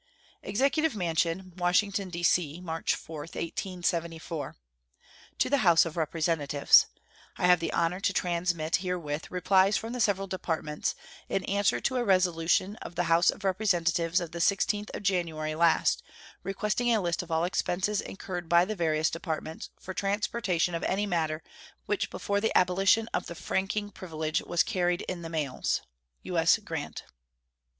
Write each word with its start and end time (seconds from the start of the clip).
EXECUTIVE 0.41 0.95
MANSION, 0.95 1.53
Washington, 1.57 2.09
D.C., 2.09 2.59
March 2.59 2.95
4, 2.95 3.19
1874. 3.19 4.55
To 5.37 5.47
the 5.47 5.57
House 5.59 5.85
of 5.85 5.95
Representatives: 5.95 6.87
I 7.37 7.45
have 7.45 7.59
the 7.59 7.71
honor 7.71 7.99
to 7.99 8.11
transmit 8.11 8.77
herewith 8.77 9.29
replies 9.29 9.77
from 9.77 9.93
the 9.93 9.99
several 10.01 10.25
Departments, 10.25 10.95
in 11.29 11.43
answer 11.43 11.79
to 11.81 11.97
a 11.97 12.03
resolution 12.03 12.77
of 12.77 12.95
the 12.95 13.03
House 13.03 13.29
of 13.29 13.43
Representatives 13.43 14.19
of 14.19 14.31
the 14.31 14.39
16th 14.39 14.89
of 14.95 15.03
January 15.03 15.53
last, 15.53 16.01
requesting 16.41 16.91
a 16.91 16.99
list 16.99 17.21
of 17.21 17.29
all 17.29 17.43
expenses 17.43 18.01
incurred 18.01 18.49
by 18.49 18.65
the 18.65 18.73
various 18.75 19.11
Departments 19.11 19.69
for 19.79 19.93
transportation 19.93 20.73
of 20.73 20.81
any 20.81 21.05
matter 21.05 21.43
which 21.85 22.09
before 22.09 22.41
the 22.41 22.57
abolition 22.57 23.07
of 23.13 23.27
the 23.27 23.35
franking 23.35 23.91
privilege 23.91 24.41
was 24.41 24.63
carried 24.63 25.03
in 25.03 25.21
the 25.21 25.29
mails. 25.29 25.83
U.S. 26.23 26.57
GRANT. 26.57 27.03